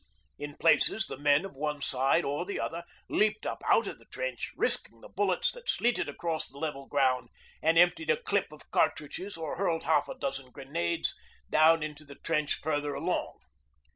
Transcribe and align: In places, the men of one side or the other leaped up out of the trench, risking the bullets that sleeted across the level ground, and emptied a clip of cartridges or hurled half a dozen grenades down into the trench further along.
In 0.39 0.57
places, 0.57 1.05
the 1.05 1.15
men 1.19 1.45
of 1.45 1.55
one 1.55 1.79
side 1.79 2.25
or 2.25 2.43
the 2.43 2.59
other 2.59 2.83
leaped 3.07 3.45
up 3.45 3.61
out 3.67 3.85
of 3.85 3.99
the 3.99 4.05
trench, 4.07 4.51
risking 4.57 4.99
the 4.99 5.07
bullets 5.15 5.51
that 5.51 5.69
sleeted 5.69 6.09
across 6.09 6.49
the 6.49 6.57
level 6.57 6.87
ground, 6.87 7.29
and 7.61 7.77
emptied 7.77 8.09
a 8.09 8.17
clip 8.17 8.51
of 8.51 8.71
cartridges 8.71 9.37
or 9.37 9.57
hurled 9.57 9.83
half 9.83 10.07
a 10.07 10.15
dozen 10.15 10.49
grenades 10.49 11.13
down 11.51 11.83
into 11.83 12.03
the 12.03 12.15
trench 12.15 12.55
further 12.61 12.95
along. 12.95 13.41